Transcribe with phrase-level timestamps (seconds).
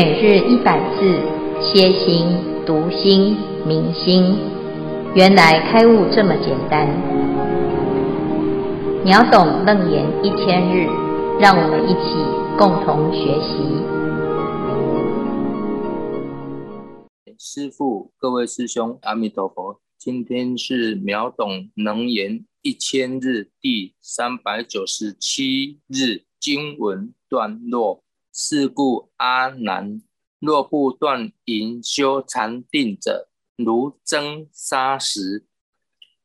[0.00, 1.00] 每日一百字，
[1.60, 2.28] 歇心、
[2.64, 4.38] 读心、明心，
[5.16, 6.86] 原来开悟这么简单。
[9.04, 10.86] 秒懂楞严一千日，
[11.40, 12.14] 让我们一起
[12.56, 13.58] 共同学习。
[17.36, 19.80] 师父，各位师兄，阿弥陀佛。
[19.98, 28.04] 今天是秒懂楞严一千日第三百九十七日经文段落。
[28.40, 30.00] 是故阿难，
[30.38, 35.44] 若不断淫修禅定者，如蒸砂石，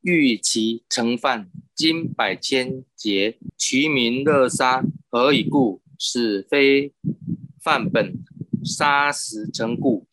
[0.01, 5.81] 欲其成饭，经百千劫，其名乐沙，何以故？
[5.97, 6.93] 此非
[7.59, 8.23] 饭本，
[8.63, 10.05] 沙石成故。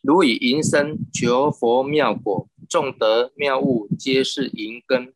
[0.00, 5.12] 如以淫身求佛妙果，纵得妙物，皆是淫根，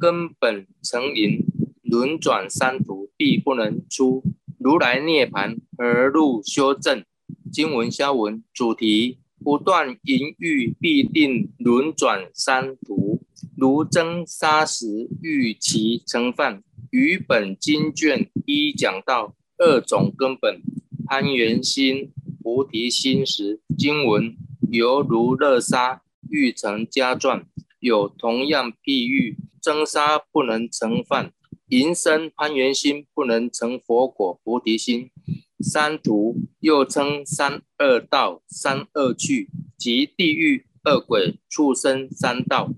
[0.00, 1.44] 根本成淫，
[1.82, 4.24] 轮转三途，必不能出。
[4.64, 7.04] 如来涅槃而入修证？
[7.52, 13.22] 经文消文主题：不断淫欲，必定轮转三途。
[13.58, 16.62] 如真砂石，欲其成饭。
[16.90, 20.62] 于本经卷一讲到二种根本：
[21.04, 22.10] 攀缘心、
[22.42, 24.34] 菩提心时，经文
[24.70, 27.44] 犹如乐沙，欲成家传，
[27.80, 31.34] 有同样譬喻：蒸砂不能成饭。
[31.74, 35.10] 淫身攀缘心不能成佛果菩提心，
[35.58, 42.70] 三途又称三恶道、三恶趣，即地狱、恶鬼、畜生三道。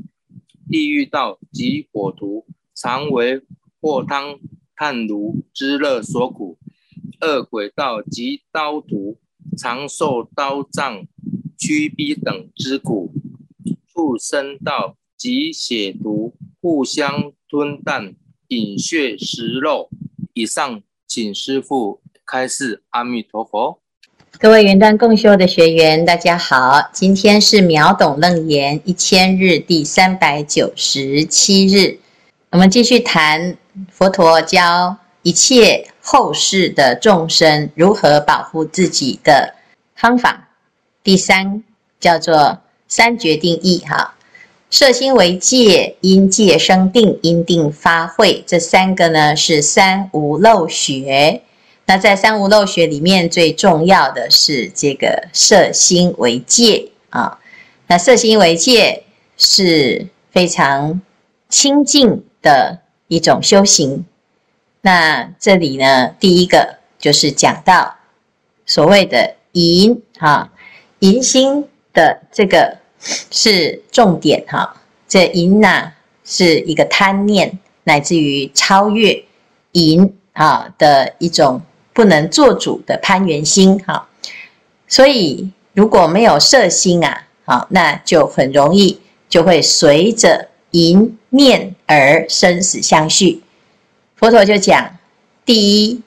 [0.71, 3.43] 地狱道即火毒，常为
[3.83, 4.41] 祸汤
[4.75, 6.57] 炭炉之热所苦；
[7.21, 9.19] 恶鬼道即刀毒，
[9.59, 11.07] 常受刀杖、
[11.59, 13.13] 驱逼等之苦；
[13.93, 18.17] 畜生道即血毒，互相吞啖。
[18.49, 19.89] 饮血食肉，
[20.33, 22.83] 以上请师父开示。
[22.91, 23.79] 阿弥陀佛。
[24.39, 31.99] 各位云端共修的学员，大家好，今天是秒懂楞严一千日第三百九十七日，
[32.51, 33.57] 我们继续谈
[33.91, 39.55] 佛陀教一切后世的众生如何保护自己的
[39.97, 40.51] 方法。
[41.03, 41.65] 第三
[41.99, 44.16] 叫做三决定义，哈。
[44.69, 48.43] 摄心为戒，因戒生定，因定发慧。
[48.47, 51.43] 这三个呢是三无漏学。
[51.87, 57.39] 那在三无漏学里面，最重要的是这个摄心为戒啊。
[57.87, 59.05] 那摄心为戒
[59.37, 61.01] 是非常
[61.49, 64.05] 清净的一种修行。
[64.81, 67.95] 那这里呢，第一个就是讲到
[68.67, 70.51] 所谓的淫啊，
[70.99, 72.79] 淫心的这个。
[73.31, 74.77] 是重点哈，
[75.09, 75.93] 这淫呐
[76.25, 79.25] 是一个贪念，乃至于超越
[79.73, 81.61] 淫啊的一种
[81.93, 84.09] 不能做主的攀缘心哈。
[84.89, 93.43] 所以如果没有色心啊，好，那就很容易就会随着淫念而生死相续。
[94.17, 94.97] 佛陀就讲，
[95.45, 96.01] 第一，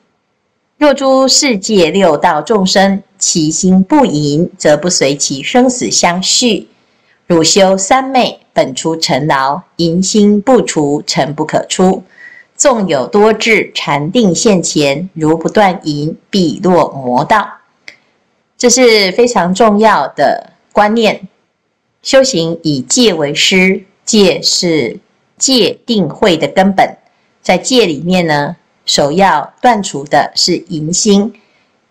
[0.77, 6.67] 若诸世界六道众生，其心不淫，则不随其生死相续。
[7.29, 12.01] 汝修三昧，本出尘劳，淫心不除，尘不可出。
[12.55, 17.47] 纵有多智禅定现前，如不断淫，必落魔道。
[18.57, 21.27] 这是非常重要的观念。
[22.01, 24.99] 修行以戒为师，戒是
[25.37, 26.97] 戒定慧的根本。
[27.43, 28.55] 在戒里面呢，
[28.87, 31.31] 首要断除的是淫心，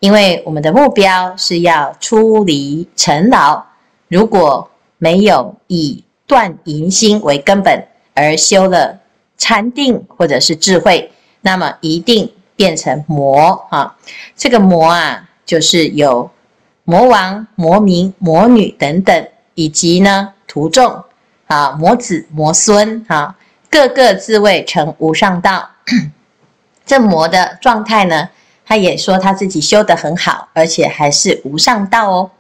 [0.01, 3.65] 因为我们的目标是要出离尘劳。
[4.09, 9.01] 如果没有以断淫心为根本而修了
[9.37, 11.11] 禅定或者是智慧，
[11.41, 13.97] 那么一定变成魔啊！
[14.37, 16.31] 这个魔啊，就是有
[16.85, 21.05] 魔王、魔民、魔女等等，以及呢徒众
[21.47, 23.37] 啊、魔子、魔孙啊，
[23.71, 25.71] 各个自谓成无上道。
[26.85, 28.29] 这魔的状态呢，
[28.67, 32.31] 他也说他自己修得很好，而且还是无上道哦。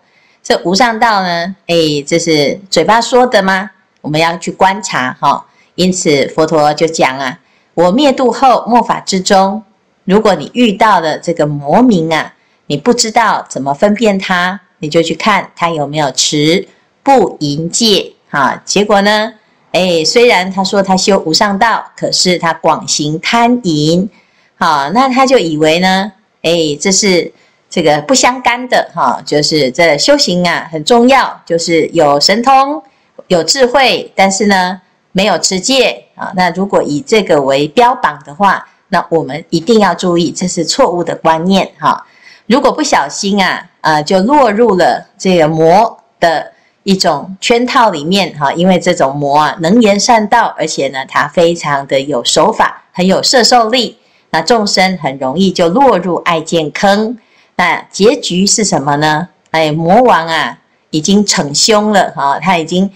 [0.49, 1.55] 这无上道呢？
[1.67, 3.71] 哎，这是嘴巴说的吗？
[4.01, 5.45] 我们要去观察哈。
[5.75, 7.39] 因此佛陀就讲啊：
[7.75, 9.63] 我灭度后末法之中，
[10.07, 12.33] 如果你遇到了这个魔民啊，
[12.67, 16.67] 你不知道怎么分辨他，你就去看他有没有持
[17.03, 18.63] 不淫戒啊。
[18.65, 19.35] 结果呢？
[19.73, 24.09] 哎，虽然他说他修无上道，可是他广行贪淫，
[24.57, 26.11] 好，那他就以为呢？
[26.41, 27.31] 哎，这是。
[27.79, 32.83] 这个不相干的哈，就是这修行啊很重要，就是有神通、
[33.29, 34.81] 有智慧，但是呢
[35.13, 36.33] 没有持戒啊。
[36.35, 42.05] 那如果以这个为标榜的话，那我们一定要注意，这是错误的观念哈。
[42.49, 46.51] 如果不小心啊，呃，就落入了这个魔的
[46.83, 48.53] 一种圈套里面哈。
[48.53, 53.97] 因为这种魔啊，能言善道，而且呢，它非常的有手法，很有摄受力。
[54.31, 57.17] 那众生很容易就落入爱见坑。
[57.59, 59.29] 那结局是什么呢？
[59.51, 60.57] 哎，魔王啊，
[60.91, 62.89] 已经逞凶了哈，他已经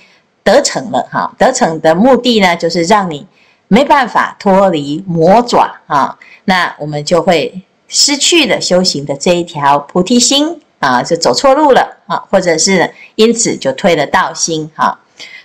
[0.44, 1.34] 得逞了哈。
[1.36, 3.26] 得逞的目的呢，就是让你
[3.66, 6.16] 没办法脱离魔爪啊。
[6.44, 15.00] 那我们就会失去了修行的这一条菩提心啊，就走错路了啊，或者是因此就退了道心哈。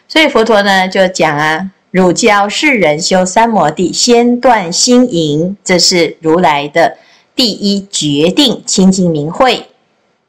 [0.07, 1.71] 所以佛陀呢就讲啊。
[1.89, 6.97] 汝教世人修三摩地，先断心淫，这是如来的
[7.37, 9.67] 第一决定，清净明慧，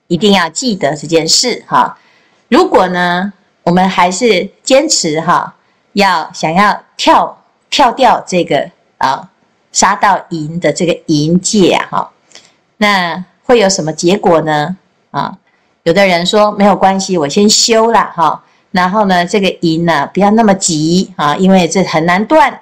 [0.06, 1.98] 一定要记得这件事哈。
[2.48, 3.32] 如果呢，
[3.62, 5.56] 我们还是坚持哈，
[5.94, 9.30] 要想要跳跳掉这个啊
[9.72, 12.10] 杀到淫的这个淫戒啊哈，
[12.76, 14.76] 那会有什么结果呢？
[15.10, 15.38] 啊，
[15.84, 18.44] 有的人说没有关系，我先修了哈。
[18.70, 22.60] 然后呢，这个淫呢、不要那么急啊，因为这很难断。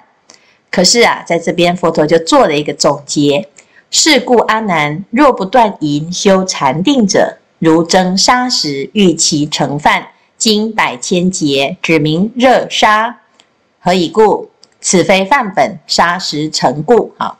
[0.71, 3.49] 可是啊，在这边佛陀就做了一个总结：
[3.89, 13.21] 是故阿难，若不断淫修禅定者，如蒸砂石，欲其成饭，经百千劫，只名热砂。
[13.79, 14.49] 何以故？
[14.81, 17.13] 此非饭本，砂石成故。
[17.17, 17.39] 好，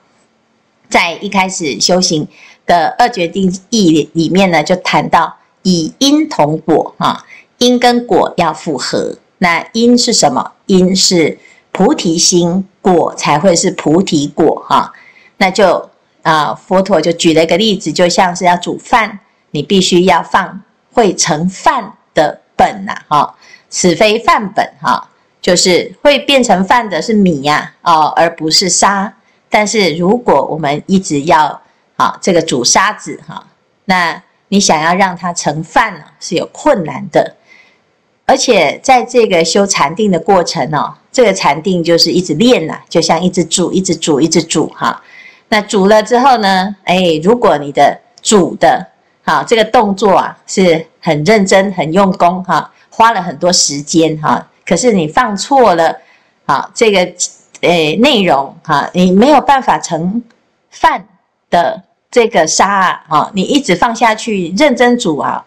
[0.90, 2.28] 在一开始修行
[2.66, 7.26] 的二决定义里面呢，就谈到以因同果啊。
[7.60, 10.54] 因跟果要符合，那因是什么？
[10.68, 11.38] 因是
[11.72, 14.94] 菩提心，果才会是菩提果哈。
[15.38, 15.90] 那就
[16.28, 19.18] 啊，佛陀就举了一个例子，就像是要煮饭，
[19.52, 23.34] 你必须要放会成饭的本呐哈。
[23.70, 25.10] 此非饭本哈，
[25.42, 29.14] 就是会变成饭的是米呀哦，而不是沙。
[29.50, 31.62] 但是如果我们一直要
[31.96, 33.48] 啊这个煮沙子哈，
[33.86, 37.38] 那你想要让它成饭呢，是有困难的。
[38.26, 45.02] 而且在这个修禅定的过程哦，这个禅定就是一直练呐，就像一直煮、一直煮、一直煮哈。
[45.50, 48.86] 那煮了之后呢，哎，如果你的煮的
[49.24, 55.96] 哈这个动作啊是很认真、很用功哈，花了很多时间哈，可是你放错了
[56.46, 57.10] 啊这个
[57.62, 60.22] 诶内容哈，你没有办法成
[60.70, 61.08] 饭
[61.50, 65.46] 的这个沙啊，你一直放下去认真煮啊。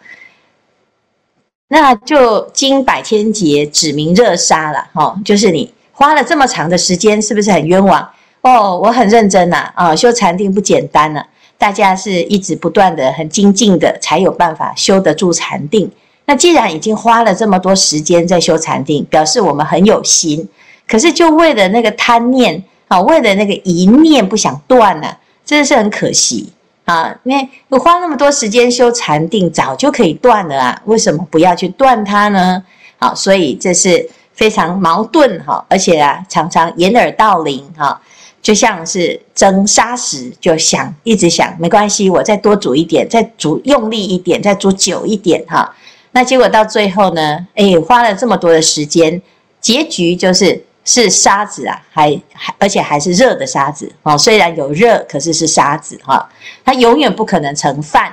[1.69, 8.11] 那就经百千劫，指名热沙了，哈，就是你花了这么长的时间，是不是很冤枉？
[8.43, 11.23] 哦，我很认真呐，啊，修禅定不简单呢，
[11.59, 15.91] 大家是一直不断的很精进的，才有办法修得住禅定。
[16.27, 20.49] 那既然已经花了这么多时间在修禅定，表示我们很有心，
[20.87, 26.53] 可是就为了那个贪念，啊，为了那个一念不想断呢，真的是很可惜。
[26.87, 32.61] 啊，因为我花那么多时间修禅定，早就可以断了啊，为什么不要去断它呢？
[32.99, 38.01] 好，所以这是非常矛盾哈，而且啊，常常掩耳盗铃哈，
[38.43, 45.75] 就像是蒸砂石，就想一直想，没关系，我再多煮一点，再煮用力一点，再煮久一点哈，
[46.13, 49.21] 那结果到最后呢，哎，花了这么多的时间，
[49.61, 50.65] 结局就是。
[50.83, 54.17] 是沙子啊，还还而且还是热的沙子哦。
[54.17, 56.27] 虽然有热，可是是沙子哈，
[56.65, 58.13] 它永远不可能成饭。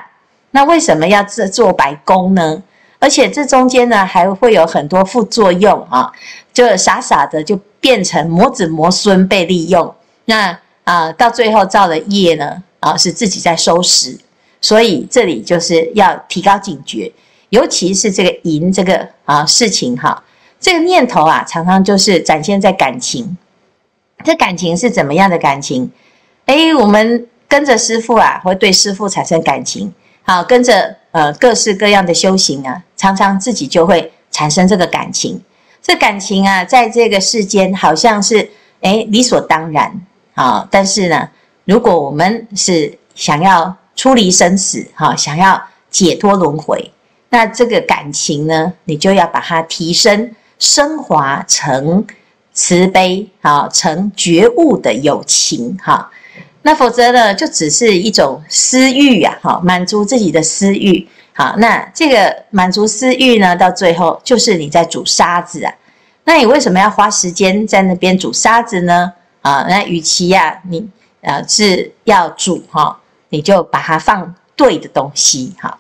[0.52, 2.62] 那为什么要做做白工呢？
[3.00, 6.12] 而且这中间呢，还会有很多副作用啊，
[6.54, 9.96] 就傻傻的就变成魔子魔孙被利用。
[10.30, 14.18] 那啊，到最后造的业呢啊，是自己在收拾。
[14.60, 17.12] 所以这里就是要提高警觉，
[17.50, 20.24] 尤其是这个淫这个啊事情哈。
[20.60, 23.38] 这个念头啊，常常就是展现在感情。
[24.24, 25.92] 这感情是怎么样的感情？
[26.46, 29.94] 哎，我们跟着师父啊，会对师父产生感情。
[30.24, 35.42] 好，跟着呃各式各样的修行啊，常常自己就会产生这个感情。
[35.82, 38.50] 这感情啊，在这个世间好像是
[38.82, 40.02] 哎理所当然
[40.38, 40.66] 啊。
[40.72, 41.28] 但是呢，
[41.66, 46.90] 如果我们是想要出离生死，哈，想要解脱轮回，
[47.30, 50.34] 那这个感情呢，你就要把它提升。
[50.60, 52.04] 升华成
[52.52, 56.10] 慈悲，好，成觉悟的友情，哈，
[56.64, 65.72] 那否则呢，就只是一种私欲呀，哈，满足自己的私欲，好，那这个满足私欲呢，到最后就是你在煮沙子啊，
[66.24, 69.14] 那你为什么要花时间在那边煮沙子呢？
[69.48, 70.86] 啊，那与其呀，你
[71.22, 73.00] 呃是要煮哈，
[73.30, 75.80] 你就把它放对的东西，哈，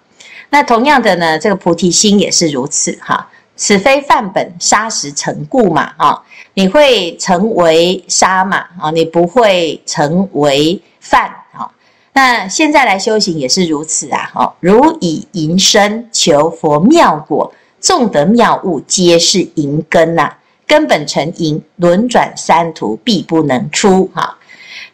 [0.51, 3.27] 那同样的呢，这个菩提心也是如此，哈。
[3.59, 5.91] 此非饭本，沙石成故嘛？
[5.97, 6.21] 啊，
[6.53, 8.67] 你会成为沙嘛？
[8.79, 11.67] 啊，你不会成为饭啊。
[12.13, 14.29] 那现在来修行也是如此啊！
[14.31, 20.31] 哈，如以淫身求佛妙果，纵得妙物，皆是淫根呐。
[20.67, 24.11] 根本成淫，轮转三途，必不能出。
[24.13, 24.37] 哈，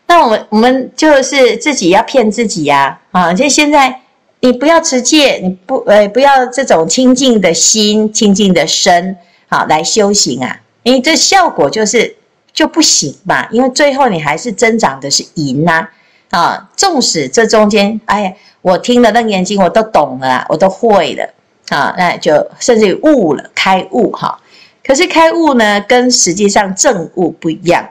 [0.06, 3.02] 那我们我们就是自己要骗自己呀！
[3.12, 4.00] 啊，就现在
[4.42, 9.18] 你不要持戒，你不呃不要这种清净的心、清净的身，
[9.50, 10.62] 好来修行啊！
[10.84, 12.16] 因为这效果就是
[12.54, 15.88] 就不行嘛，因为最后你还是增长的是淫呐。
[16.30, 21.30] 啊，纵使这中间，哎呀，我听了楞严经，我都懂了，我都会了，
[21.70, 24.40] 啊，那就甚至于悟了，开悟哈。
[24.86, 27.88] 可是开悟呢，跟实际上证悟不一样。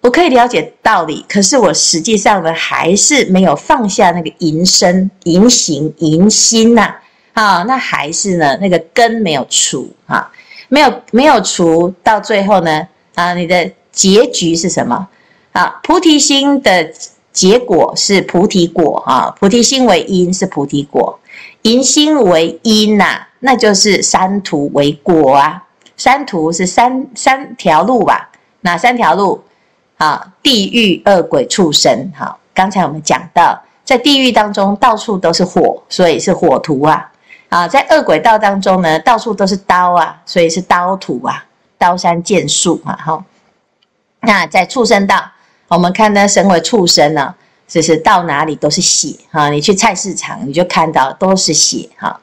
[0.00, 6.94] 我可以了解道理，可是我实际上呢，还是没有放下那个淫身、淫行、淫心呐，
[7.32, 10.30] 啊，那还是呢，那个根没有除啊，
[10.68, 15.08] 没有没有除，到最后呢，啊，你的结局是什么？
[15.52, 16.92] 啊，菩提心的。
[17.34, 21.18] 结果是菩提果啊，菩提心为因是菩提果，
[21.62, 25.63] 淫心为因呐，那就是三途为果啊。
[25.96, 28.28] 三途是三三条路吧？
[28.60, 29.42] 哪三条路？
[29.96, 32.12] 啊，地狱、恶鬼、畜生。
[32.16, 37.10] 好，刚才我们讲到，在地狱当中到处都是火，所以是火途啊。
[37.48, 41.44] 啊，在恶鬼道当中呢，到处都是刀啊，所以是刀途啊，
[41.78, 42.98] 刀山剑树啊。
[43.04, 43.24] 哈，
[44.20, 45.24] 那在畜生道。
[45.68, 47.34] 我们看呢身为畜生呢，
[47.68, 49.48] 就是到哪里都是血哈。
[49.48, 52.20] 你去菜市场，你就看到都是血哈。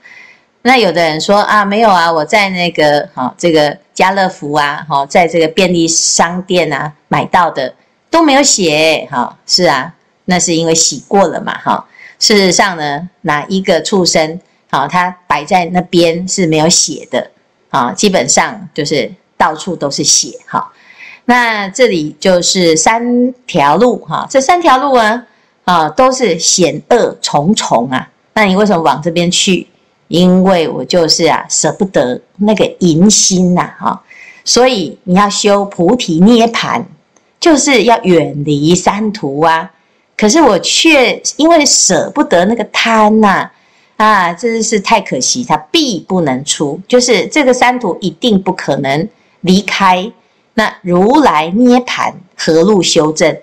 [0.63, 7.73] 那有的人说啊，没有啊，我在那个哈这个家乐福啊，哈，在这个便利商店啊买到的
[8.11, 9.35] 都没有血哈。
[9.47, 9.91] 是啊，
[10.25, 11.83] 那是因为洗过了嘛哈。
[12.19, 14.39] 事实上呢，哪一个畜生
[14.69, 17.31] 好，它摆在那边是没有血的
[17.71, 20.71] 啊，基本上就是到处都是血哈。
[21.25, 25.25] 那这里就是三条路哈，这三条路啊，
[25.63, 28.07] 啊都是险恶重重啊。
[28.33, 29.67] 那你为什么往这边去？
[30.11, 34.03] 因为我就是啊舍不得那个淫心呐，哈。
[34.43, 36.83] 所以你要修菩提涅槃，
[37.39, 39.71] 就是要远离三途啊。
[40.17, 43.49] 可是我却因为舍不得那个贪呐，
[43.97, 49.07] 啊，真是太可惜，它必不能出，就是这个三途一定不可能
[49.41, 50.11] 离开。
[50.55, 53.35] 那如来涅盘何路修正？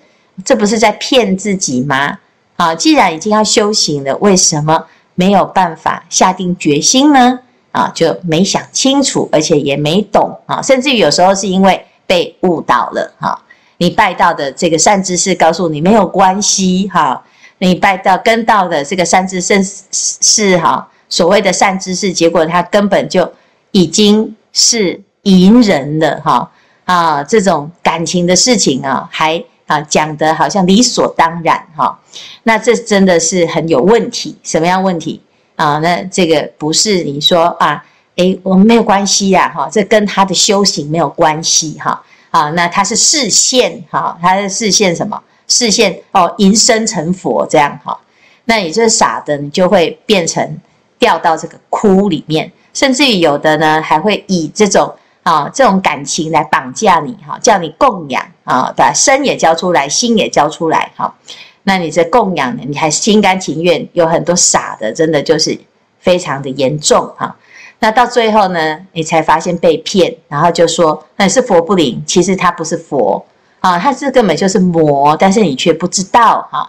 [0.45, 2.17] 这不是在骗自己吗？
[2.55, 4.85] 啊，既然已经要修行了，为什么
[5.19, 7.37] 没有办法下定决心呢？
[7.73, 13.13] 啊，就没想清楚，而且也没懂啊，甚至于有时候是因为被误导了。
[13.19, 13.37] 哈，
[13.79, 16.87] 你拜到的这个善知识告诉你没有关系。
[16.87, 17.21] 哈，
[17.57, 19.61] 你拜到跟到的这个善知识
[19.91, 23.29] 是哈所谓的善知识，结果他根本就
[23.71, 26.21] 已经是淫人了。
[26.23, 26.49] 哈。
[26.85, 31.95] 啊，这种感情的事情啊，还啊讲得好像理所当然哈，
[32.41, 34.35] 那这真的是很有问题。
[34.41, 35.21] 什么样问题
[35.55, 35.77] 啊？
[35.77, 37.85] 那这个不是你说啊，
[38.15, 42.01] 诶，我们没有关系呀，哈，这跟他的修行没有关系哈。
[42.31, 45.21] 啊，那他是视线哈，他是视线什么？
[45.47, 47.95] 视线哦，淫身成佛这样哈。
[48.45, 50.57] 那你这傻的，你就会变成
[50.97, 54.91] 掉到这个窟里面，甚至于有的呢，还会以这种。
[55.21, 61.13] 啊，这种感情来绑架你哈，叫你供养啊，把身也交出来，心也交出来哈。
[61.61, 63.87] 那你这供养呢，你还心甘情愿？
[63.93, 65.55] 有很多傻的，真的就是
[65.99, 67.35] 非常的严重哈。
[67.77, 73.23] 那到最后呢，你才发现被骗，然后就说那是佛不灵，其实他不是佛
[73.59, 76.67] 啊，他是根本就是魔，但是你却不知道哈。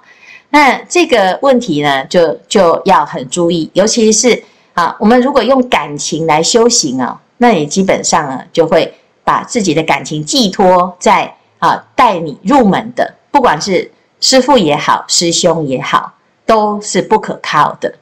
[0.50, 4.42] 那这个问题呢，就就要很注意，尤其是
[4.74, 7.18] 啊，我们如果用感情来修行啊。
[7.38, 8.92] 那你基本上呢，就会
[9.24, 13.90] 把自己的感情寄托在啊带你入门的，不管是
[14.20, 16.12] 师父也好，师兄也好，
[16.44, 17.94] 都是不可靠的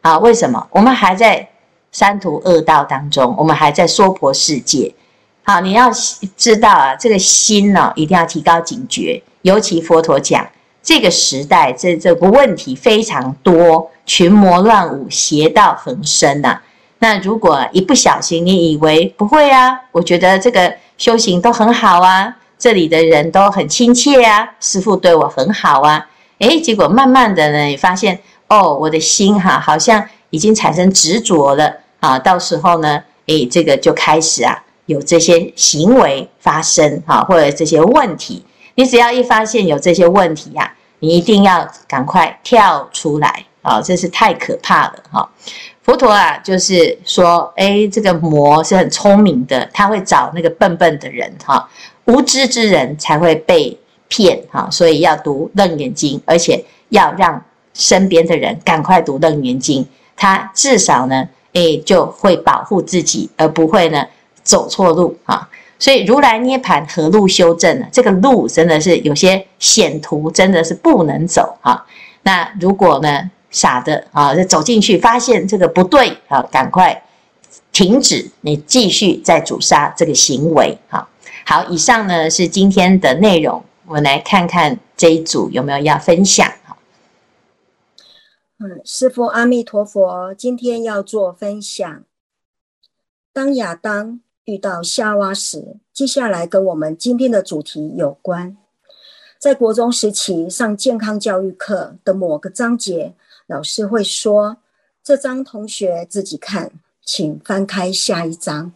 [0.00, 0.18] 啊。
[0.18, 0.66] 为什么？
[0.70, 1.46] 我们还在
[1.92, 4.94] 三途恶道当中，我们还在娑婆世界。
[5.42, 5.90] 好，你要
[6.36, 9.22] 知道啊，这个心呢，一定要提高警觉。
[9.42, 10.46] 尤其佛陀讲，
[10.82, 16.60] 这个时代这这个问题非常多，群魔乱舞，邪道横生呐。
[16.98, 19.80] 那如果一不小心，你以为不会啊？
[19.92, 26.06] 我觉得这个修行都很好啊，这里的人都很亲切啊，师父对我很好啊。
[26.38, 32.18] 诶，结果慢慢的呢，你发现哦，我的心哈，好像已经产生执着了啊。
[32.18, 38.44] 到时候呢，诶，这个就开始啊，有这些行为发生啊，或者这些问题。
[38.74, 45.28] 你只要一发现有这些问题呀，你一定要赶快跳出来啊，这是太可怕了哈。
[45.82, 51.68] 佛陀啊，就是说，哎，这个魔是很聪明的，他会找那个笨笨的人哈，
[52.06, 53.78] 无知之人才会被
[54.08, 57.42] 骗哈，所以要读《楞严经》，而且要让
[57.74, 64.04] 身边的人赶快读楞严经，他至少呢，诶，就会保护自己，而不会呢
[64.42, 65.48] 走错路啊。
[65.78, 67.86] 所以如来涅槃何路修正呢？
[67.92, 71.82] 这个路真的是有些险途，真的是不能走啊。
[72.22, 77.02] 那如果呢傻的啊，就走进去发现这个不对啊，赶快
[77.72, 81.08] 停止你继续再阻杀这个行为啊。
[81.44, 86.48] 好，以上呢是今天的内容，我们来看看这一组有没有要分享。
[88.58, 92.04] 嗯，师父阿弥陀佛，今天要做分享。
[93.32, 98.56] 当亚当遇到夏娃时，接下来跟我们今天的主题有关。
[99.38, 103.14] 在国中时期上健康教育课的某个章节，
[103.46, 104.58] 老师会说
[105.02, 106.70] ：“这张同学自己看，
[107.02, 108.72] 请翻开下一章。”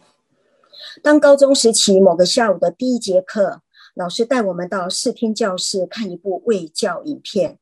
[1.03, 3.61] 当高中时期某个下午的第一节课，
[3.93, 7.59] 老师带我们到视听教室看一部卫教影片。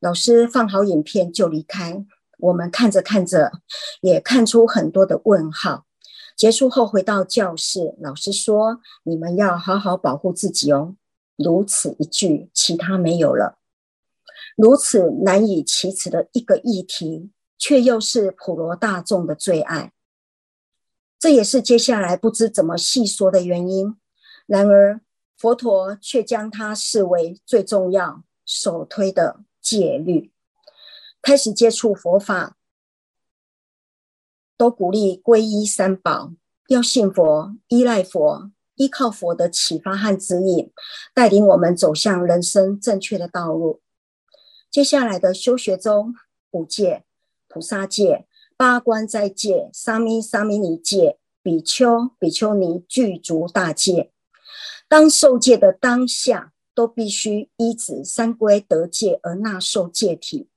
[0.00, 2.04] 老师放好影片就离开，
[2.38, 3.52] 我们看着看着，
[4.02, 5.86] 也看出很多的问号。
[6.36, 10.96] 结束后回到教室，老师说：“你们要好好保护自己哦。”
[11.38, 13.58] 如此一句，其他没有了。
[14.56, 19.93] 如此难以启齿的一个议题，却又是普罗大众的最爱。
[21.24, 23.96] 这也是接下来不知怎么细说的原因。
[24.44, 25.00] 然而，
[25.38, 30.34] 佛陀却将它视为最重要、首推的戒律。
[31.22, 32.58] 开始接触佛法，
[34.58, 36.34] 都鼓励皈依三宝，
[36.68, 40.70] 要信佛、依赖佛、依靠佛的启发和指引，
[41.14, 43.80] 带领我们走向人生正确的道路。
[44.70, 46.14] 接下来的修学中，
[46.50, 47.04] 五戒、
[47.48, 48.26] 菩萨戒。
[48.56, 54.12] 八关斋戒、沙弥沙弥尼戒、比丘比丘尼具足大戒，
[54.88, 60.48] 当受戒的当下，都必须依止三归得戒而纳受戒体。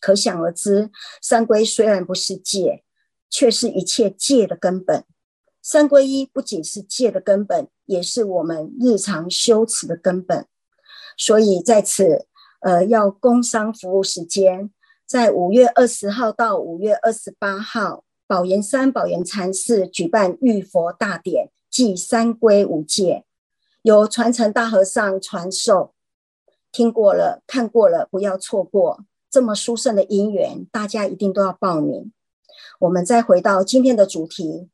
[0.00, 0.90] 可想而知，
[1.22, 2.82] 三归虽然不是戒，
[3.28, 5.04] 却是一切戒的根本。
[5.62, 10.46] 三归依不仅是戒的根本，也是我们日常修持的根本。
[11.16, 12.26] 所以在此，
[12.60, 14.72] 呃，要工商服务时间。
[15.10, 23.24] 在五月二十号到五月二十八号，宝岩山宝岩禅寺举办浴佛大典，祭三归五戒，
[23.82, 25.92] 由传承大和尚传授。
[26.70, 32.12] 听过了，看过了，不要错过这么殊胜的因缘，大家一定都要报名。
[32.78, 34.68] 我们再回到今天的主题，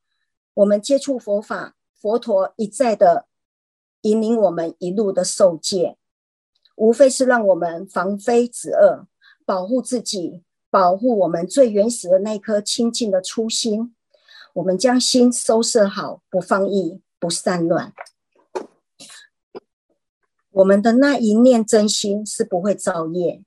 [0.53, 3.25] 我们接触佛法，佛陀一再的
[4.03, 5.96] 引领我们一路的受戒，
[6.75, 9.07] 无非是让我们防非止恶。
[9.47, 13.95] 保护自己，保护我们最原始的那颗清净的初心。
[14.55, 17.93] 我们将心收摄好，不放逸，不散乱。
[20.51, 23.43] 我们的那一念真心是不会造业，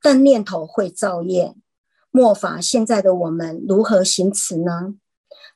[0.00, 1.54] 但念头会造业。
[2.10, 4.94] 末法现在的我们如何行持呢？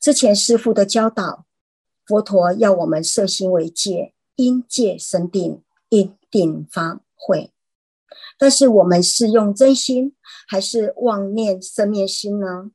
[0.01, 1.45] 之前师父的教导，
[2.07, 7.53] 佛陀要我们摄心为戒，因戒生定，因定发慧。
[8.39, 10.15] 但是我们是用真心
[10.47, 12.71] 还是妄念生灭心呢？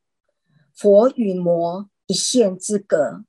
[0.74, 3.24] 佛与魔一线之隔，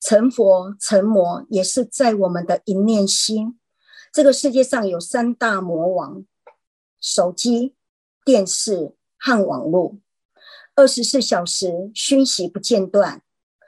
[0.00, 3.58] 成佛成魔也是在我们的一念心。
[4.12, 6.24] 这个世界上有三大魔王：
[7.00, 7.76] 手机、
[8.24, 9.96] 电视和网络，
[10.74, 13.22] 二十四小时熏习不间断。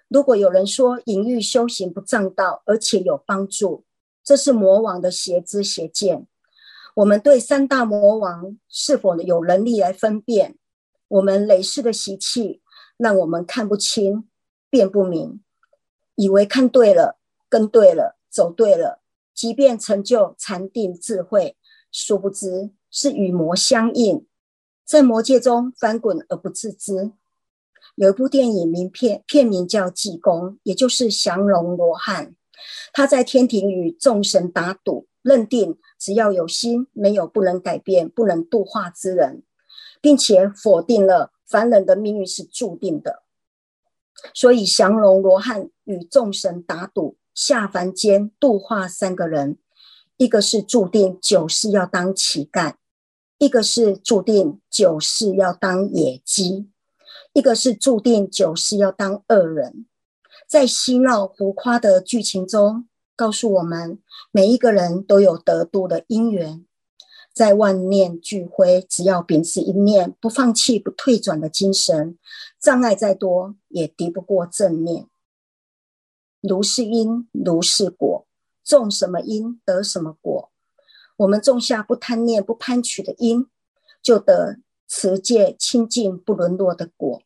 [0.08, 3.84] 如果有人说隐喻修行不正道，而且有帮助，
[4.24, 6.26] 这是魔王的邪知邪见。
[6.94, 10.56] 我们对三大魔王是否有能力来分辨？
[11.08, 12.62] 我们累世的习气
[12.96, 14.28] 让我们看不清、
[14.70, 15.42] 辨不明，
[16.14, 19.02] 以为看对了、跟对了、走对了，
[19.34, 21.56] 即便成就禅定智慧，
[21.90, 24.26] 殊不知是与魔相应，
[24.84, 27.12] 在魔界中翻滚而不自知。
[27.96, 32.34] 有一部电影名片，片名叫《济公》，也就是降龙罗汉，
[32.92, 35.08] 他在天庭与众神打赌。
[35.24, 39.42] 认定只要有心，没有不能改变、不能度化之人，
[40.02, 43.22] 并且否定了凡人的命运是注定的。
[44.34, 49.56] 所以降龙罗汉与众神打赌，下凡间度化三个人：
[50.18, 52.74] 一个是注定九世要当乞丐，
[53.38, 56.68] 一个是注定九世要当野鸡，
[57.32, 59.86] 一个是注定九世要当恶人。
[60.46, 62.86] 在嬉闹浮夸的剧情中。
[63.16, 64.00] 告诉我们，
[64.30, 66.64] 每一个人都有得度的因缘，
[67.32, 72.18] 在万念俱灰，只要秉持一念不放弃、不退转的精神，
[72.60, 75.06] 障碍再多也敌不过正念。
[76.40, 78.26] 如是因，如是果，
[78.64, 80.50] 种什么因得什么果。
[81.16, 83.46] 我们种下不贪念、不攀取的因，
[84.02, 87.22] 就得持戒清净不沦落的果。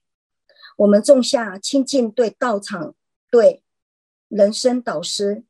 [0.77, 2.94] 我们种下清净对道场、
[3.31, 3.64] 对
[4.29, 5.42] 人生导师，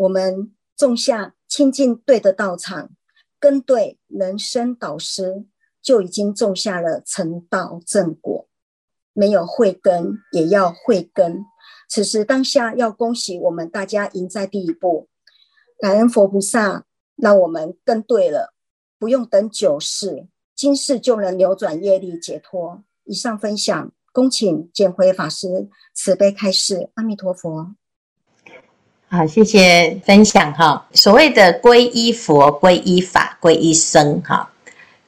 [0.00, 2.90] 我们种下清净对的道场，
[3.38, 5.44] 跟对人生导师，
[5.82, 8.48] 就已经种下了成道正果。
[9.12, 11.44] 没有慧根，也要慧根。
[11.86, 15.10] 此时当下，要恭喜我们大家赢在第一步，
[15.78, 16.86] 感恩佛菩萨，
[17.16, 18.54] 让我们跟对了，
[18.98, 22.82] 不用等九世，今世就能扭转业力解脱。
[23.04, 26.88] 以上分享，恭请见辉法师慈悲开示。
[26.94, 27.74] 阿弥陀佛。
[29.12, 30.86] 好，谢谢分享哈。
[30.92, 34.48] 所谓的皈依佛、皈依法、皈依僧，哈，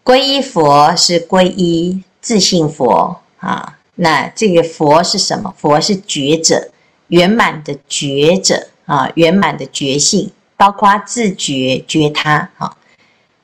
[0.05, 3.79] 皈依佛是皈依自性佛啊。
[3.95, 5.55] 那这个佛是什么？
[5.57, 6.73] 佛是觉者，
[7.07, 12.77] 圆满的觉者啊，圆满的觉性，包括自觉觉他哈，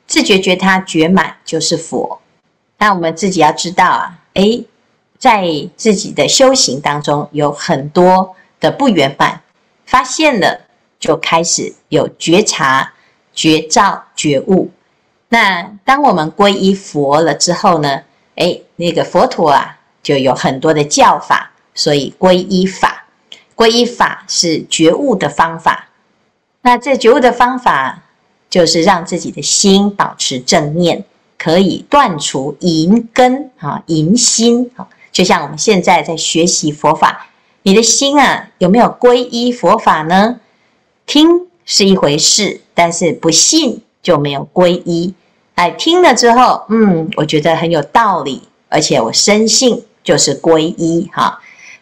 [0.08, 2.20] 自觉觉他觉满就是佛。
[2.78, 4.66] 那我们自己要知道啊，诶，
[5.20, 9.40] 在自己的修行当中有很多的不圆满，
[9.88, 10.60] 发现了
[11.00, 12.92] 就开始有觉察、
[13.32, 14.70] 觉照、觉悟。
[15.30, 18.02] 那当我们皈依佛了之后呢？
[18.34, 19.74] 诶，那个佛陀啊。
[20.00, 23.04] 就有很多的教法，所以皈依法，
[23.54, 25.88] 皈依法是觉悟的方法。
[26.62, 28.04] 那这觉悟的方法，
[28.48, 31.04] 就是让自己的心保持正念，
[31.36, 34.88] 可以断除淫根啊，淫心啊。
[35.12, 37.26] 就像我们现在在学习佛法，
[37.62, 40.40] 你的心啊，有没有皈依佛法呢？
[41.06, 45.14] 听是一回事，但是不信就没有皈依。
[45.54, 49.84] 哎，听了之后，嗯，我觉得很有道理，而且我深信。
[50.04, 51.38] 就是皈依哈，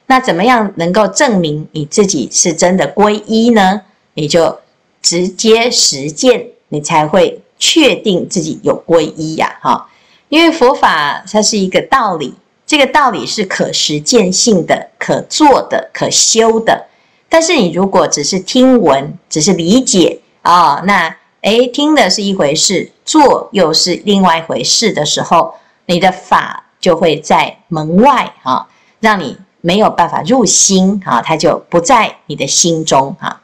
[0.07, 3.83] 那怎么样能够证明你自己是真的皈依呢？
[4.15, 4.59] 你就
[5.01, 9.89] 直接实践，你才会确定自己有皈依呀哈。
[10.29, 12.35] 因为佛法它是一个道理，
[12.67, 16.87] 这个道理是可实践性的、可做的、可修的。
[17.29, 25.55] 但是你如果只是听闻，只是理解啊，那诶听的是一回事，做又是另外一回事的时候，
[25.87, 26.65] 你的法。
[26.79, 28.65] 就会在门外啊，
[29.01, 33.41] 让你没有办法入心啊，它就不在你的心中啊。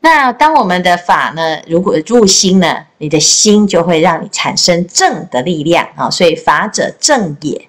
[0.00, 6.08] 那当我们的法呢，如果入心呢，你的心就会让你产生正的力量啊。
[6.08, 7.68] 所以法者正也。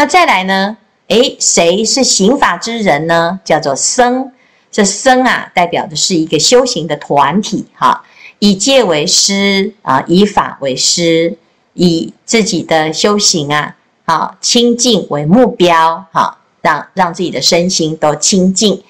[0.00, 0.76] 那再来呢？
[1.08, 3.40] 诶，谁是行法之人呢？
[3.44, 4.30] 叫做僧。
[4.70, 8.04] 这僧啊，代表的是一个修行的团体哈，
[8.38, 11.36] 以戒为师啊，以法为师，
[11.74, 13.74] 以自己的修行啊。
[14.06, 18.80] 好，清净为目标，好，让让自己的身心都清净。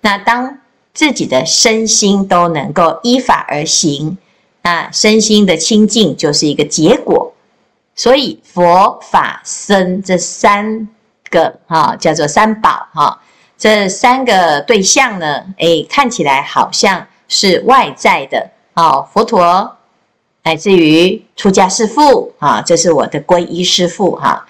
[0.00, 0.60] 那当
[0.94, 4.16] 自己的身心都能够依法而行，
[4.62, 7.33] 那身心的清净就是一个结果。
[7.94, 10.88] 所以佛法僧这三
[11.30, 13.20] 个哈叫做三宝哈，
[13.56, 19.76] 这三个对象呢，诶，看起来好像是外在的哦，佛陀
[20.42, 24.46] 乃至于出家师父啊，这是我的皈依师父哈。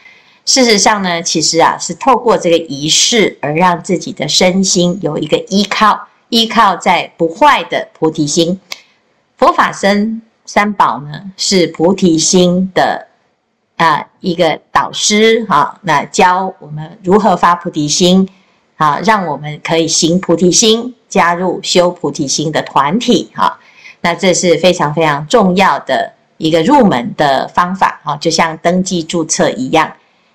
[0.47, 8.61] 事实上呢，其实啊，是透过这个仪式而让自己的身心有一个依靠，依靠在不坏的菩提心。
[9.37, 13.09] 佛法僧三宝呢，是菩提心的
[13.77, 18.29] 啊、一个导师哈、啊，那教我们如何发菩提心，
[18.77, 23.59] 啊，让我们可以行菩提心，加入修菩提心的团体哈、啊。
[24.01, 29.93] 那这是非常非常重要的一个入门的方法哈、啊，就像登记注册一样。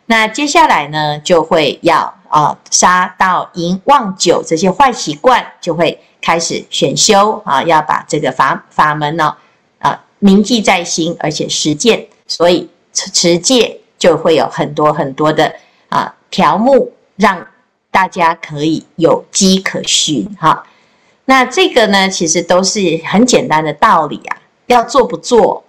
[0.08, 9.36] 那接下来呢，就会要啊杀盗淫妄酒这些坏习惯，就会开始选修啊，要把这个法法门呢
[9.78, 15.54] 啊铭记在心，而且实践，所以持戒就会有很多很多的
[15.90, 17.48] 啊条目，让
[17.92, 20.64] 大家可以有迹可循哈。
[21.26, 25.64] 那这个呢，其实都是很简单的道理啊，要做不做，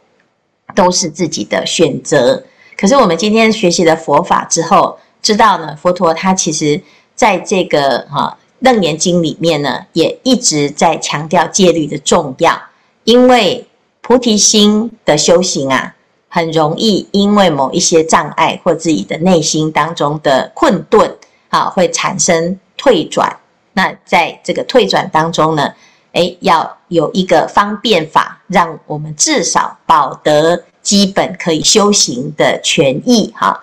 [0.74, 2.42] 都是自己的选择。
[2.76, 6.80] 可是我们今天学习了佛法之后，知道呢，佛陀他其实
[7.14, 12.58] 在这个哈《楞严经》里面呢，也一直在强调戒律的重要。
[13.04, 13.66] 因为
[14.00, 15.94] 菩提心的修行啊，
[16.30, 21.14] 很容易因为某一些障碍或自己的内心当中的困顿，
[21.50, 23.36] 啊，会产生退转。
[23.74, 25.74] 那在这个退转当中呢，
[26.12, 30.64] 诶，要有一个方便法，让我们至少保得。
[30.82, 33.62] 基本可以修行的权益哈，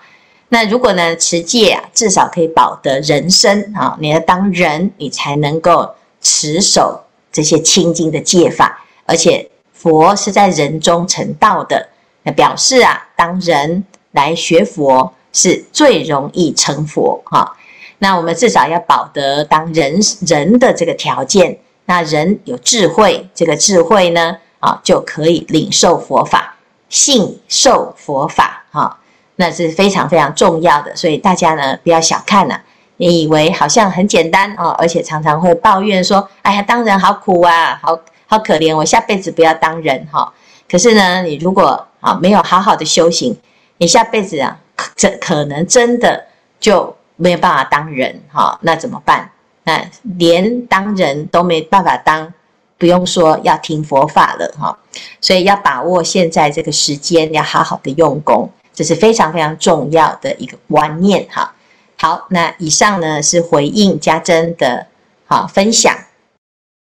[0.49, 3.97] 那如果呢持戒啊，至少可以保得人身啊。
[3.99, 7.01] 你要当人，你才能够持守
[7.31, 8.85] 这些清净的戒法。
[9.07, 11.89] 而且佛是在人中成道的，
[12.31, 17.55] 表示啊，当人来学佛是最容易成佛哈。
[17.99, 21.59] 那我们至少要保得当人人的这个条件。
[21.89, 26.53] 那人有智慧，这个智慧呢，啊，就可以领受佛法，
[26.89, 28.99] 信受佛法哈。
[29.37, 32.61] 那是非常非常重要的，所以大家呢不要小看了、
[32.97, 40.33] 你以为好像很简单哦，而且常常会抱怨说：“哎呀，当人好苦啊，好好可怜，我下辈子不要当人哈。”
[40.69, 43.37] 可是呢，你如果啊没有好好的修行，
[43.79, 44.57] 你下辈子啊，
[44.95, 46.25] 这可能真的
[46.57, 48.57] 就没有办法当人哈。
[48.61, 49.29] 那怎么办？
[49.65, 49.85] 那
[50.17, 52.33] 连当人都没办法当，
[52.77, 54.77] 不用说要听佛法了哈。
[55.19, 58.49] 所以要把握现在这个时间，要好好的用功。
[58.73, 61.53] 这是非常非常重要的一个观念哈。
[61.97, 64.87] 好，那以上呢是回应家珍的
[65.25, 65.93] 好分享。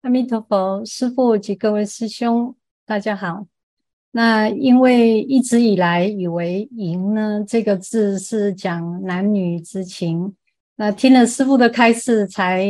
[0.03, 2.55] 阿弥陀佛，师父及各位师兄，
[2.87, 3.56] 大家好。
[4.16, 10.35] 那因为一直以来以为“淫”呢这个字是讲男女之情，
[10.76, 12.64] 那听了师父的开示，才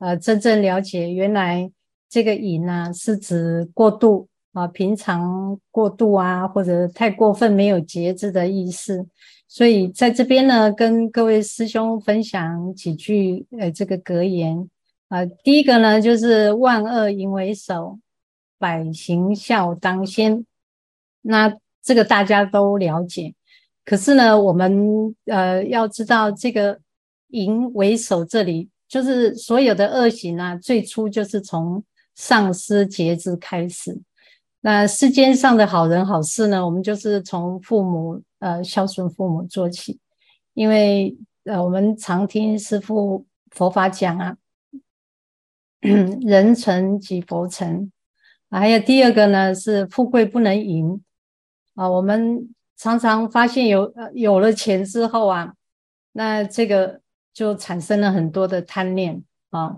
[0.00, 1.70] 呃真正了解，原来
[2.08, 4.26] 这个“淫”呢是指过度。
[4.52, 9.06] 啊，平常过度啊，或者太过分、没有节制的意思，
[9.46, 14.68] 所以在这边呢，跟各位师兄分享几句呃这个格言
[15.08, 18.00] 啊、第一个呢，就是万恶淫为首，
[18.58, 20.44] 百行孝当先。
[21.22, 23.34] 那这个大家都了解，
[23.84, 26.78] 可是呢，我们呃要知道这个
[27.28, 31.82] 淫为首，这里就是所有的恶行啊，最初就是从
[32.14, 34.00] 丧失节制开始。
[34.62, 39.98] 那世间上的好人好事呢，我们就是从父母呃孝顺父母做起，
[40.52, 44.36] 因为呃我们常听师父佛法讲啊，
[45.80, 47.90] 人成即佛成，
[48.50, 51.02] 还有第二个呢是富贵不能淫
[51.80, 55.54] 啊，我们常常发现有有了钱之后啊，
[56.12, 57.00] 那这个
[57.32, 59.76] 就产生了很多的贪念啊，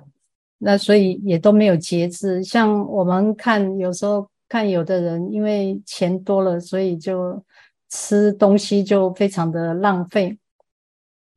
[0.58, 4.28] 那所以也都没有节制，像我们看有时候。
[4.48, 7.42] 看有的人因为钱多了，所以就
[7.88, 10.36] 吃东西就非常的浪费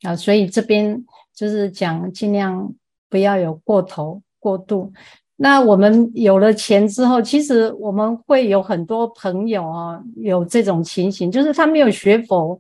[0.02, 1.02] 啊，所以这边
[1.34, 2.76] 就是讲尽量
[3.10, 4.92] 不要有过头过度。
[5.38, 12.60] 那我们有了钱之后，其实我们会有很多朋友啊，有这种情形，就是他没有学佛，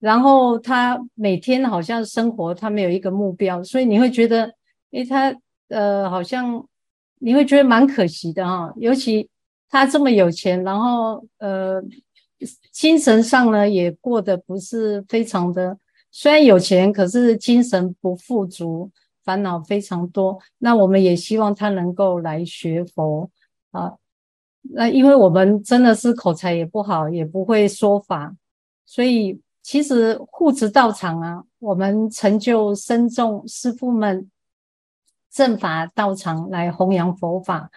[0.00, 4.52] 然后他每天好像生活他没有一个目标，所以你会觉得，
[4.92, 5.34] 诶，他
[5.68, 6.66] 呃好像
[7.18, 9.28] 你会觉得蛮可惜的哈，尤其。
[9.70, 11.82] 他这么有钱，然后呃，
[12.70, 15.76] 精神上呢也过得不是非常的，
[16.12, 18.88] 虽然有钱，可是精神不富足，
[19.24, 20.38] 烦恼非常多。
[20.58, 23.30] 那我们也希望他能够来学佛
[23.72, 23.94] 啊。
[24.62, 28.34] 那因为我们真的是口才也不好，也不会说法，
[28.86, 34.30] 所以其实护持道场啊，我们成就深众师父们
[35.30, 37.70] 正法道场来弘扬佛法。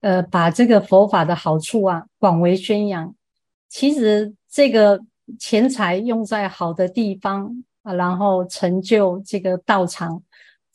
[0.00, 3.14] 呃，把这个佛法的好处啊广为宣扬。
[3.68, 5.00] 其实这个
[5.38, 10.22] 钱财用在好的地方啊，然后成就这个道场，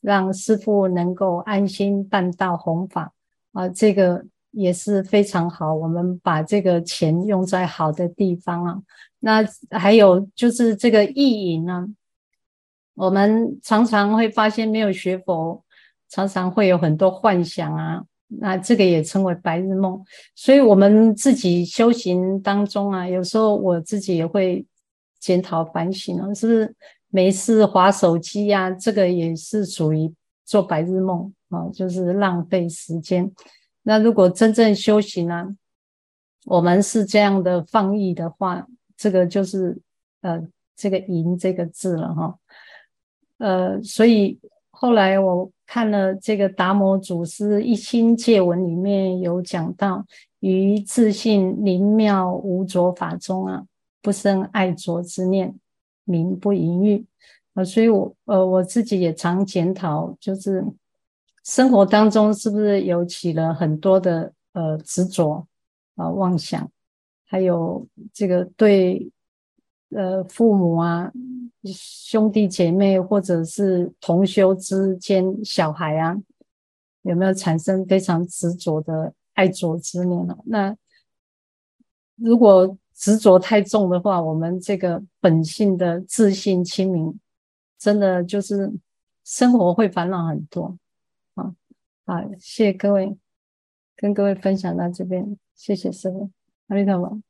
[0.01, 3.13] 让师父能够安心办道弘法
[3.53, 5.73] 啊，这个也是非常好。
[5.73, 8.81] 我们把这个钱用在好的地方啊。
[9.19, 11.87] 那还有就是这个意淫呢，
[12.93, 15.63] 我们常常会发现没有学佛，
[16.09, 18.03] 常常会有很多幻想啊。
[18.29, 20.03] 那这个也称为白日梦，
[20.35, 24.65] 所以我们自己修行当中啊，有时候我自己也会
[25.17, 26.75] 检讨反省啊，是不是
[27.09, 28.69] 没事划手机呀？
[28.71, 30.13] 这个也是属于
[30.45, 33.31] 做白日梦啊，就是浪费时间。
[33.83, 35.47] 那如果真正修行啊，
[36.45, 39.77] 我们是这样的放逸的话，这个就是
[40.21, 40.41] 呃
[40.75, 42.37] 这个淫这个字了哈，
[43.37, 44.39] 呃，所以
[44.69, 45.51] 后来我。
[45.69, 50.05] 看了这个达摩祖师一心戒文里面有讲到，
[50.39, 53.65] 于自性灵妙无着法中啊，
[54.01, 55.53] 不生爱着之念，
[56.07, 57.05] 名不盈欲
[57.53, 57.63] 啊。
[57.63, 60.65] 所以我呃我自己也常检讨，就是
[61.43, 65.45] 生活当中是不是有起了很多的呃执着
[65.95, 66.67] 啊妄想，
[67.25, 69.11] 还有这个对
[69.91, 71.11] 呃父母啊。
[71.63, 76.15] 兄弟姐妹，或者是同修之间，小孩啊，
[77.01, 80.37] 有没有产生非常执着的爱着之念呢？
[80.45, 80.77] 那
[82.15, 87.19] 如果执着太重的话，我们这个本性的自信清明，
[87.77, 88.71] 真的就是
[89.23, 90.75] 生活会烦恼很多。
[91.35, 91.53] 好，
[92.05, 93.15] 好，谢谢各位，
[93.95, 96.31] 跟各位分享到这边，谢谢师傅，
[96.69, 97.21] 阿弥陀佛。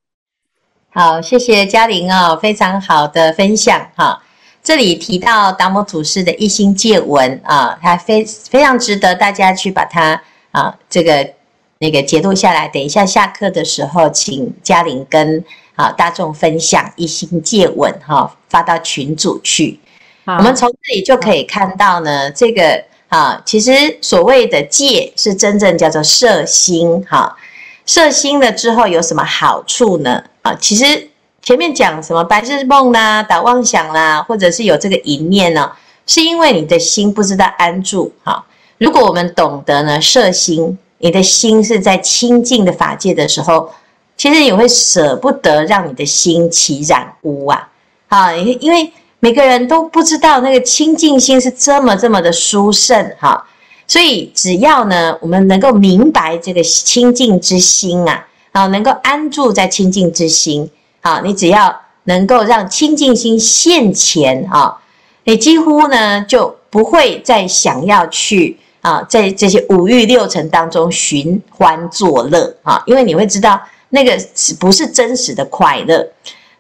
[0.89, 4.23] 好，谢谢嘉玲哦，非常好的分享哈。
[4.63, 11.34] 这里提到达摩祖师的一心戒文啊，它非非常值得大家去把它啊这个
[11.79, 12.67] 那个节录下来。
[12.67, 15.43] 等一下下课的时候，请嘉玲跟
[15.75, 19.79] 啊大众分享一心借吻哈，发到群组去。
[20.25, 27.37] 我们从这里就可以看到呢，这个啊，其实所谓的戒是真正叫做摄心哈。
[27.85, 30.23] 摄心了之后有什么好处呢？
[30.41, 31.09] 啊，其实。
[31.43, 35.71] 前面讲什么白日梦啦、打妄想啦，或者是有这个淫念呢？
[36.05, 38.11] 是因为你的心不知道安住。
[38.25, 38.45] 哈，
[38.79, 43.69] 如果我们懂得呢，摄心，你的心是在清净的法界的时候，
[44.17, 47.69] 其实你会舍不得让你的心起染污啊。
[48.07, 53.45] 啊，因为每个人都不知道那个清净心是这么这么的殊胜哈，
[53.88, 60.69] 所以只要呢，我们能够明白这个清净之心啊，啊，能够安住在清净之心。
[61.01, 64.77] 啊，你只要能够让清净心现前啊，
[65.23, 74.17] 你几乎呢就不会再想要去啊，在这些五欲六尘当中寻欢作乐啊，因为你会知道那个
[74.59, 76.07] 不是真实的快乐，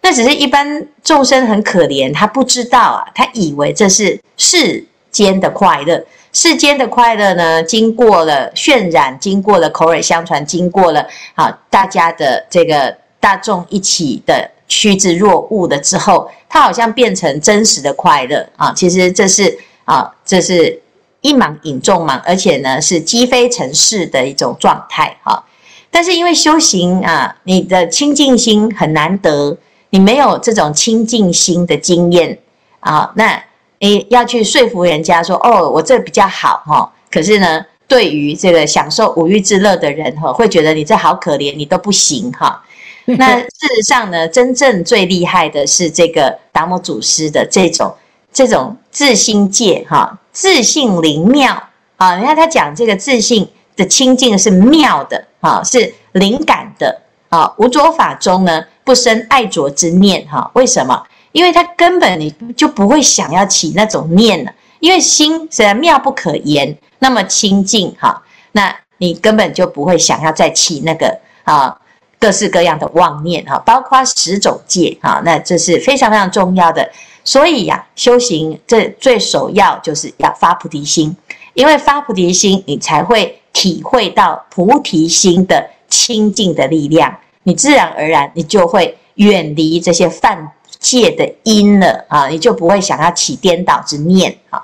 [0.01, 6.03] 那只是一般众生很可怜，他不知道啊，他以为这是世间的快乐，
[6.33, 12.95] 世间的快乐呢，经过了渲染，经过了口耳相传，经过了啊大家的这个。
[13.19, 18.71] 大众一起的趋之若鹜的之后，它好像变成真实的快乐啊！
[18.73, 20.79] 其实这是啊，这是
[21.21, 25.43] 一盲引众盲，而且呢是积非成是的一种状态哈。
[25.89, 29.57] 但是因为修行啊，你的清净心很难得，
[29.89, 32.37] 你没有这种清净心的经验
[32.79, 33.41] 啊，那
[33.79, 36.91] 你要去说服人家说哦，我这比较好哈。
[37.09, 42.61] 可是呢，对于这个享受五欲之乐的人哈，会觉得你这好可怜，你都不行哈。
[43.17, 47.95] 那事实上呢，真正最厉害的是这个达摩祖师的这种
[48.37, 51.59] 这种自心戒哈，自性灵妙
[51.95, 52.15] 啊。
[52.17, 57.51] 你看他讲这个自性的清净是妙的啊，是灵感的啊。
[57.57, 60.51] 无着法中呢，不生爱着之念哈。
[60.53, 61.03] 为什么？
[61.31, 68.21] 因为他根本你就不会想要起那种念了，因为心虽然妙不可言，那么清净哈，
[68.51, 71.75] 那你根本就不会想要再起那个啊。
[72.19, 76.87] 各式各样的妄念哈，包括十种戒哈，那这是非常非常重要的。
[77.27, 81.13] 所以呀，修行这最首要就是要发菩提心，
[81.55, 87.13] 因为发菩提心，你才会体会到菩提心的清净的力量，
[87.43, 94.63] 你自然而然你就会远离这些犯戒的因了啊，你就不会想要起颠倒之念啊。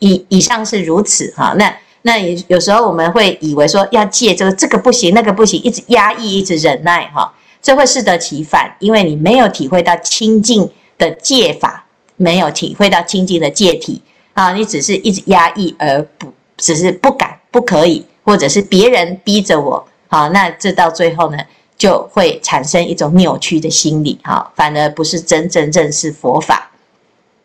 [0.00, 1.72] 以以上是如此哈，那。
[2.02, 11.84] 那有有时候我们会以为说要戒这个这个不行那个不行，一直压抑一直忍耐哈，这会适得其反，因为你没有体会到清净的戒法，
[12.20, 14.02] 没有体会到清净的界体
[14.34, 21.38] 啊，你只是一直压抑而不只是不敢不可以，或者是别人逼着我，好，那这到最后呢
[21.78, 26.70] 就会产生一种扭曲的心理哈，反而不是真正认识佛法。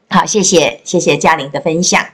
[0.09, 2.05] 好，谢谢谢谢嘉玲的分享。